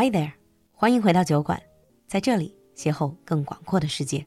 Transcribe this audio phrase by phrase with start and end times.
[0.00, 0.30] Hi there，
[0.70, 1.60] 欢迎回到酒馆，
[2.06, 4.24] 在这里邂逅更广阔的世界。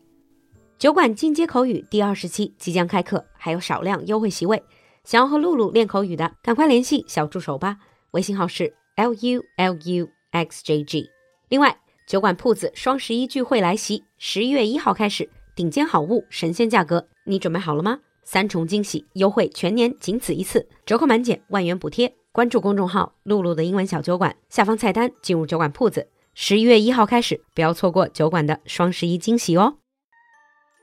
[0.77, 4.61] 酒馆进阶口语第二十期即将开课，还有少量优惠席位。
[5.05, 7.77] 想要和露露练口语的，赶快联系小助手吧，
[8.11, 11.09] 微信号是 l u l u x j g。
[11.47, 11.73] 另外，
[12.05, 17.97] 酒馆铺子双十一聚会来袭，十一月一号开始，顶尖好物，神仙价格，你准备好了吗？
[18.22, 22.14] 三重惊喜，优惠全年仅此一次，折扣满减，万元补贴。
[22.32, 26.08] 关注公众号“露露的英文小酒馆”，下方菜单进入酒馆铺子。
[26.34, 29.78] 十一月一号开始，不要错过酒馆的双十一惊喜哦！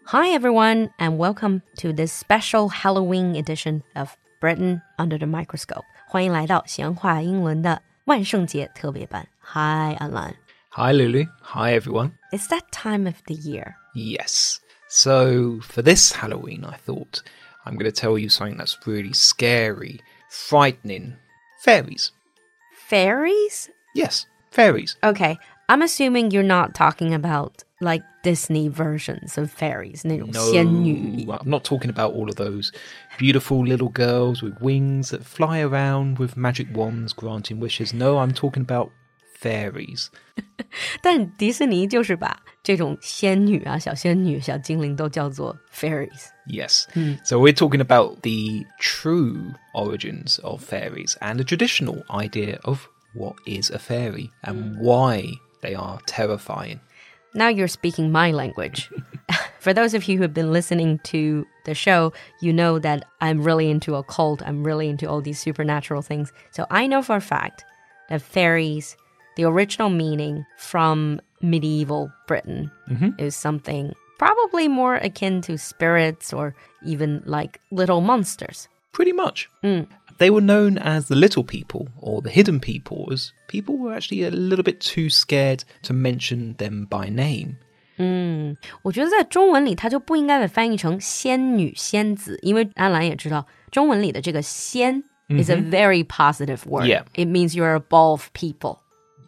[0.06, 4.10] Hi everyone, and welcome to this special Halloween edition of
[4.42, 5.84] Britain under the microscope。
[6.10, 9.28] 欢迎来到闲话英伦的万圣节特别版。
[9.40, 10.34] Hi, Alan.
[10.72, 11.28] Hi, Lulu.
[11.44, 12.14] Hi, everyone.
[12.32, 13.76] It's that time of the year.
[13.94, 14.58] Yes.
[14.89, 17.23] So, for this Halloween, I thought
[17.67, 21.17] I'm going to tell you something that's really scary, frightening
[21.61, 22.13] fairies.
[22.73, 23.69] Fairies?
[23.95, 24.97] Yes, fairies.
[25.05, 25.39] Okay.
[25.69, 30.03] I'm assuming you're not talking about like Disney versions of fairies.
[30.05, 32.73] No, I'm not talking about all of those
[33.19, 37.93] beautiful little girls with wings that fly around with magic wands granting wishes.
[37.93, 38.91] No, I'm talking about
[39.40, 40.08] fairies.
[41.02, 46.86] 但迪士尼就是把这种仙女啊、小仙女、小精灵都叫做 fairies。Yes.
[47.24, 53.36] So we're talking about the true origins of fairies and the traditional idea of what
[53.46, 55.24] is a fairy and why
[55.62, 56.80] they are terrifying.
[57.36, 58.90] Now you're speaking my language.
[59.60, 63.42] For those of you who have been listening to the show, you know that I'm
[63.42, 64.42] really into occult.
[64.46, 66.32] I'm really into all these supernatural things.
[66.52, 67.64] So I know for a fact
[68.10, 68.98] that fairies,
[69.39, 72.71] the original meaning from medieval Britain.
[72.91, 73.31] Mm -hmm.
[73.31, 76.53] Something probably more akin to spirits or
[76.85, 78.69] even like little monsters.
[78.93, 79.49] Pretty much.
[79.63, 79.87] Mm.
[80.19, 84.27] They were known as the little people or the hidden people, as people were actually
[84.27, 87.55] a little bit too scared to mention them by name.
[87.97, 87.99] Mm.
[88.01, 95.71] 嗯，我觉得在中文里，它就不应该被翻译成仙女、仙子，因为安澜也知道，中文里的这个“仙” is a mm-hmm.
[95.71, 96.87] very positive word.
[96.89, 97.05] Yeah.
[97.15, 98.79] It means you're above people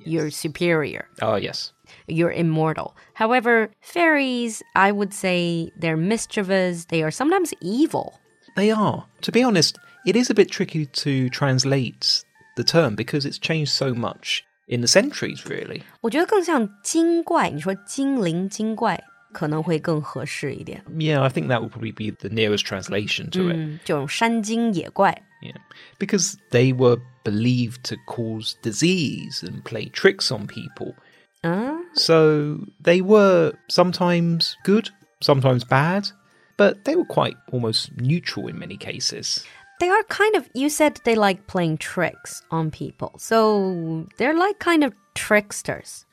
[0.05, 1.07] You're superior.
[1.21, 1.73] Oh, yes.
[2.07, 2.95] You're immortal.
[3.15, 6.85] However, fairies, I would say they're mischievous.
[6.85, 8.19] They are sometimes evil.
[8.55, 9.05] They are.
[9.21, 12.23] To be honest, it is a bit tricky to translate
[12.55, 15.81] the term because it's changed so much in the centuries, really.
[16.01, 17.49] 我觉得更像精怪。
[17.49, 20.83] 你说精灵、精怪可能会更合适一点。
[20.97, 23.55] Yeah, I think that would probably be the nearest translation to it.
[23.55, 25.23] 嗯，这种山精野怪。
[25.41, 25.57] Yeah.
[25.99, 30.94] Because they were believed to cause disease and play tricks on people.
[31.42, 31.48] Ah.
[31.48, 36.08] 啊，So they were sometimes good, sometimes bad,
[36.56, 39.44] but they were quite almost neutral in many cases.
[39.80, 43.12] They are kind of, you said they like playing tricks on people.
[43.16, 46.04] So they're like kind of tricksters.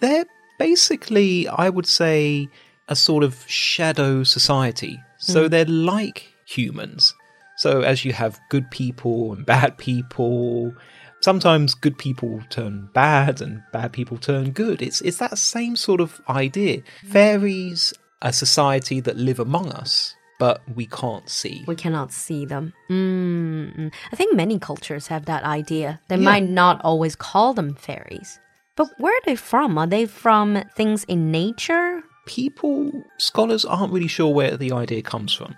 [0.00, 0.24] They're
[0.58, 2.48] basically, I would say,
[2.88, 4.98] a sort of shadow society.
[5.18, 5.48] So hmm.
[5.48, 7.14] they're like humans.
[7.60, 10.72] So as you have good people and bad people,
[11.20, 14.80] sometimes good people turn bad and bad people turn good.
[14.80, 16.80] It's it's that same sort of idea.
[17.04, 21.62] Fairies, a society that live among us, but we can't see.
[21.66, 22.72] We cannot see them.
[22.88, 23.92] Mm, mm.
[24.10, 26.00] I think many cultures have that idea.
[26.08, 28.40] They might not always call them fairies.
[28.74, 29.76] But where are they from?
[29.76, 32.04] Are they from things in nature?
[32.26, 35.56] people, scholars aren't really sure where the idea comes from.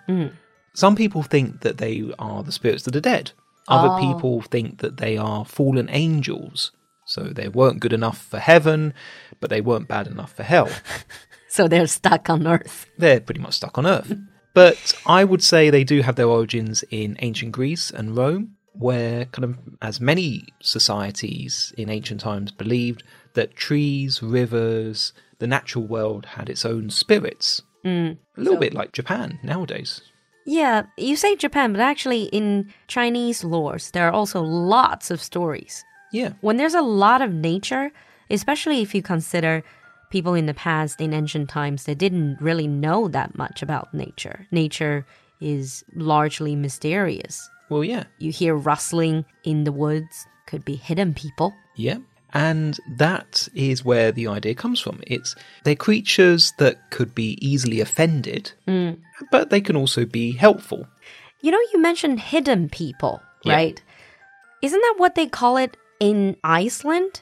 [0.75, 3.33] Some people think that they are the spirits of the dead.
[3.69, 4.13] Other oh.
[4.13, 6.73] people think that they are fallen angels.
[7.05, 8.95] So they weren't good enough for heaven,
[9.41, 10.69] but they weren't bad enough for hell.
[11.53, 12.87] So they're stuck on Earth.
[12.97, 14.17] They're pretty much stuck on Earth.
[14.55, 19.27] But I would say they do have their origins in ancient Greece and Rome, where
[19.27, 23.03] kind of as many societies in ancient times believed
[23.35, 27.61] that trees, rivers, the natural world had its own spirits.
[27.85, 28.17] Mm.
[28.39, 30.01] A little bit like Japan nowadays.
[30.45, 35.85] Yeah, you say Japan, but actually in Chinese lores, there are also lots of stories.
[36.13, 36.33] Yeah.
[36.41, 37.93] When there's a lot of nature,
[38.31, 39.63] especially if you consider
[40.11, 44.47] people in the past, in ancient times, they didn't really know that much about nature.
[44.51, 45.07] Nature
[45.41, 47.49] is largely mysterious.
[47.69, 48.05] Well, yeah.
[48.19, 51.55] You hear rustling in the woods, could be hidden people.
[51.77, 51.99] Yeah.
[52.35, 55.01] And that is where the idea comes from.
[55.07, 55.35] It's
[55.65, 58.99] they're creatures that could be easily offended, mm
[59.32, 60.88] but they can also be helpful.
[61.42, 63.56] You know, you mentioned hidden people, Yeah.
[63.56, 63.82] right?
[64.62, 67.22] Isn't that what they call it in Iceland?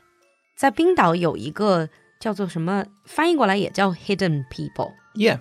[0.55, 1.89] 在冰岛有一个
[2.19, 4.93] 叫做什么，翻译过来也叫 hidden people。
[5.15, 5.39] Yeah.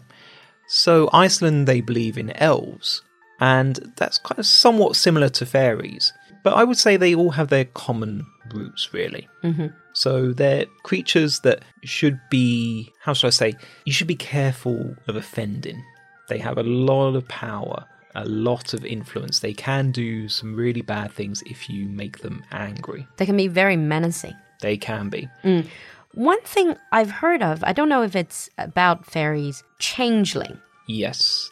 [0.67, 3.00] So Iceland they believe in elves,
[3.38, 6.11] and that's kind of somewhat similar to fairies.
[6.43, 9.29] But I would say they all have their common roots, really.
[9.94, 13.55] So they're creatures that should be, how should I say,
[13.87, 15.82] you should be careful of offending.
[16.30, 17.86] They have a lot of power,
[18.16, 19.40] a lot of influence.
[19.40, 23.06] They can do some really bad things if you make them angry.
[23.18, 24.36] They can be very menacing.
[24.62, 25.28] They can be.
[25.44, 25.68] Mm.
[26.14, 30.60] One thing I've heard of, I don't know if it's about fairies, changeling.
[30.88, 31.52] Yes.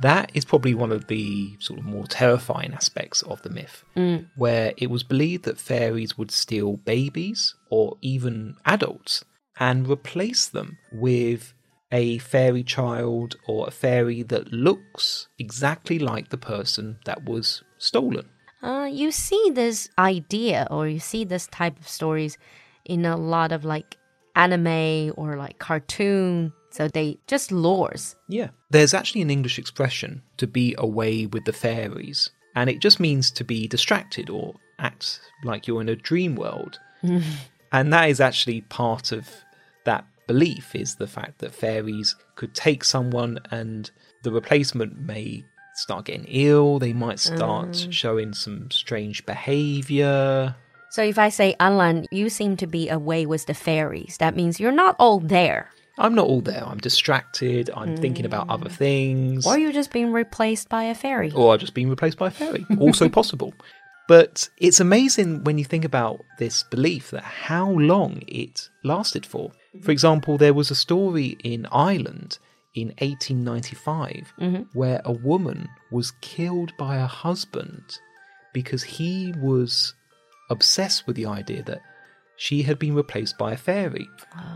[0.00, 4.26] That is probably one of the sort of more terrifying aspects of the myth, mm.
[4.36, 9.24] where it was believed that fairies would steal babies or even adults
[9.60, 11.54] and replace them with
[11.92, 18.28] a fairy child or a fairy that looks exactly like the person that was stolen.
[18.62, 22.38] Uh, you see this idea or you see this type of stories
[22.84, 23.98] in a lot of like
[24.34, 26.52] anime or like cartoon.
[26.70, 28.16] So they just lures.
[28.28, 28.48] Yeah.
[28.70, 33.30] There's actually an English expression to be away with the fairies, and it just means
[33.32, 36.78] to be distracted or act like you're in a dream world.
[37.72, 39.28] and that is actually part of
[39.84, 43.90] that belief is the fact that fairies could take someone and
[44.22, 45.44] the replacement may
[45.74, 47.92] start getting ill, they might start mm.
[47.92, 50.54] showing some strange behavior.
[50.90, 54.58] So if I say, Alan, you seem to be away with the fairies, that means
[54.58, 55.70] you're not all there.
[55.98, 56.64] I'm not all there.
[56.66, 57.68] I'm distracted.
[57.76, 58.76] I'm thinking about other mm.
[58.76, 59.46] things.
[59.46, 61.30] Or you're just being replaced by a fairy.
[61.32, 62.64] or I've just been replaced by a fairy.
[62.78, 63.52] Also possible.
[64.12, 69.52] But it's amazing when you think about this belief that how long it lasted for.
[69.80, 72.38] For example, there was a story in Ireland
[72.74, 74.62] in 1895 mm-hmm.
[74.74, 77.82] where a woman was killed by her husband
[78.52, 79.94] because he was
[80.50, 81.80] obsessed with the idea that
[82.36, 84.06] she had been replaced by a fairy.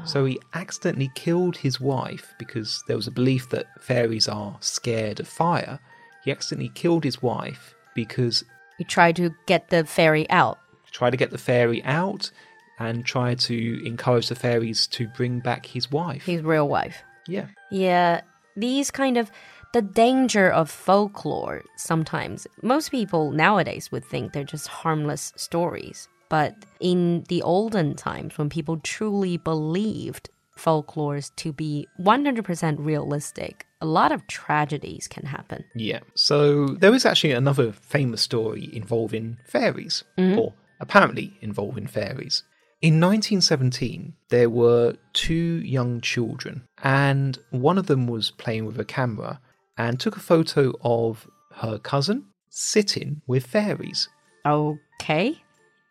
[0.05, 5.19] So he accidentally killed his wife because there was a belief that fairies are scared
[5.19, 5.81] of fire.
[6.25, 8.45] He accidentally killed his wife because
[8.79, 10.59] You try to get the fairy out.
[10.91, 12.31] Try to get the fairy out
[12.79, 16.25] and try to encourage the fairies to bring back his wife.
[16.25, 17.03] His real wife.
[17.27, 17.47] Yeah.
[17.71, 18.21] Yeah,
[18.57, 19.31] these kind of
[19.73, 22.47] the danger of folklore sometimes.
[22.63, 26.09] Most people nowadays would think they're just harmless stories.
[26.29, 33.87] But in the olden times, when people truly believed folklores to be 100% realistic, a
[33.87, 35.65] lot of tragedies can happen.
[35.75, 36.01] Yeah.
[36.15, 40.39] So there is actually another famous story involving fairies, mm-hmm.
[40.39, 42.43] or apparently involving fairies.
[42.83, 48.85] In 1917, there were two young children, and one of them was playing with a
[48.85, 49.41] camera
[49.79, 51.27] and took a photo of
[51.57, 54.09] her cousin sitting with fairies.
[54.45, 55.43] Okay.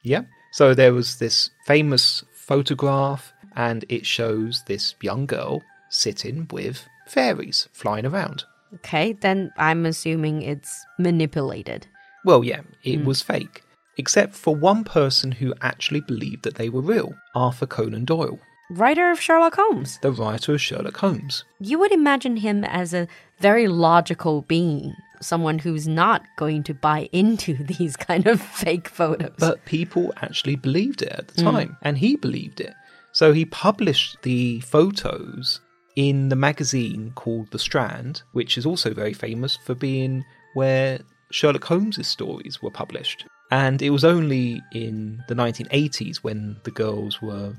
[0.04, 0.22] Yeah.
[0.52, 7.70] So there was this famous photograph, and it shows this young girl sitting with fairies
[7.72, 8.44] flying around.
[8.76, 11.88] Okay, then I'm assuming it's manipulated.
[12.26, 13.06] Well, yeah, it hmm.
[13.06, 13.62] was fake.
[13.98, 19.12] Except for one person who actually believed that they were real Arthur Conan Doyle, Writer
[19.12, 20.00] of Sherlock Holmes.
[20.02, 21.46] the writer of Sherlock Holmes.
[21.60, 23.08] You would imagine him as a
[23.40, 29.36] very logical being, someone who's not going to buy into these kind of fake photos.
[29.38, 31.52] But people actually believed it at the hmm.
[31.52, 32.74] time, and he believed it.
[33.16, 35.62] So he published the photos
[35.96, 41.00] in the magazine called The Strand, which is also very famous for being where
[41.32, 43.26] Sherlock Holmes' stories were published.
[43.52, 47.54] And it was only in the 1980s when the girls were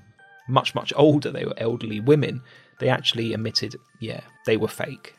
[0.47, 2.42] much, much older, they were elderly women,
[2.78, 5.14] they actually admitted, yeah, they were fake.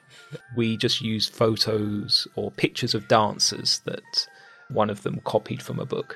[0.55, 4.27] We just used photos or pictures of dancers that
[4.69, 6.15] one of them copied from a book.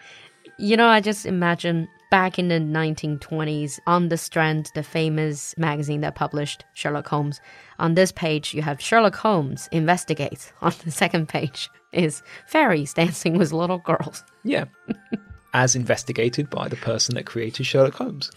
[0.59, 6.01] you know, I just imagine back in the 1920s on the Strand, the famous magazine
[6.01, 7.41] that published Sherlock Holmes.
[7.79, 10.53] On this page, you have Sherlock Holmes investigates.
[10.61, 14.23] On the second page is fairies dancing with little girls.
[14.43, 14.65] Yeah.
[15.53, 18.29] As investigated by the person that created Sherlock Holmes.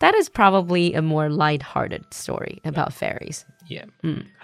[0.00, 3.44] That is probably a more light-hearted story about fairies.
[3.66, 3.84] Yeah.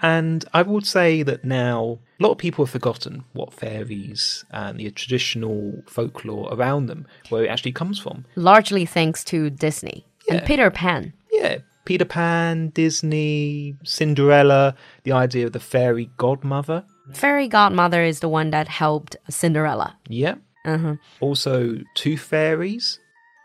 [0.01, 4.79] And I would say that now a lot of people have forgotten what fairies and
[4.79, 8.25] the traditional folklore around them, where it actually comes from.
[8.35, 11.13] largely thanks to Disney and Peter Pan.
[11.31, 11.57] Yeah.
[11.85, 16.85] Peter Pan, Disney, Cinderella, the idea of the fairy godmother.
[17.13, 19.97] Fairy godmother is the one that helped Cinderella.
[20.07, 20.35] Yeah.
[20.63, 20.95] Uh-huh.
[21.19, 22.99] Also, tooth Fairies.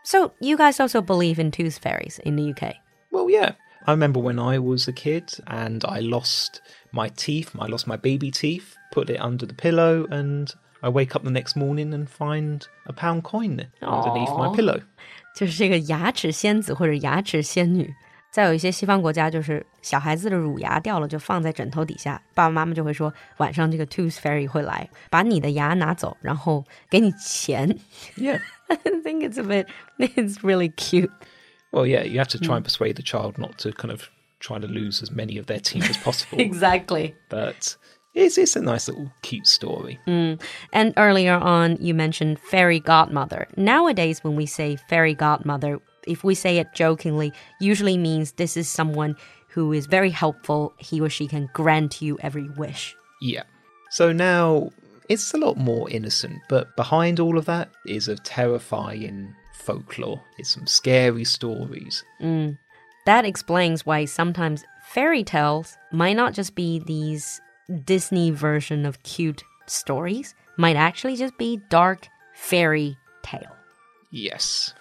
[0.05, 2.75] So you guys also believe in tooth fairies in the UK?
[3.12, 3.53] Well, yeah.
[3.88, 7.98] I remember when I was a kid and I lost my teeth, I lost my
[7.98, 12.10] baby teeth, put it under the pillow, and I wake up the next morning and
[12.10, 14.55] find a pound coin underneath my Aw.
[14.55, 14.81] pillow.
[15.33, 17.93] 就是这个牙齿仙子或者牙齿仙女，
[18.36, 27.77] 在有一些西方国家，就是小孩子的乳牙掉了，就放在枕头底下，爸爸妈妈就会说，晚上这个 tooth fairy 会来把你的牙拿走，然后给你钱。
[28.15, 28.39] Yeah.
[28.69, 29.67] I think it's a bit,
[29.98, 31.12] it's really cute.
[31.71, 34.60] Well, yeah, you have to try and persuade the child not to kind of try
[34.60, 36.39] to lose as many of their teeth as possible.
[36.39, 37.13] Exactly.
[37.29, 37.75] But
[38.13, 40.00] it's, it's a nice little cute story.
[40.07, 43.48] And earlier on, you mentioned fairy godmother.
[43.57, 48.68] Nowadays, when we say fairy godmother, if we say it jokingly, usually means this is
[48.68, 49.16] someone
[49.48, 50.75] who is very helpful.
[50.78, 52.94] He or she can grant you every wish.
[53.20, 53.44] Yeah.
[53.90, 54.70] So now
[55.08, 60.20] it's a lot more innocent, but behind all of that is a terrifying folklore.
[60.38, 62.04] It's some scary stories.
[62.20, 62.58] Mm.
[63.06, 67.40] That explains why sometimes fairy tales might not just be these
[67.84, 73.56] Disney version of cute stories, might actually just be dark fairy tale.
[74.10, 74.75] Yes.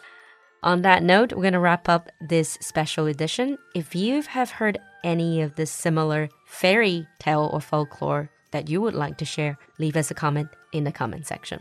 [0.66, 3.60] On that note, we're going to wrap up this special edition.
[3.76, 8.96] If you have heard any of the similar fairy tale or folklore that you would
[8.96, 11.60] like to share, leave us a comment in the comment section.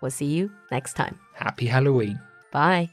[0.00, 1.20] We'll see you next time.
[1.34, 2.18] Happy Halloween.
[2.50, 2.88] Bye.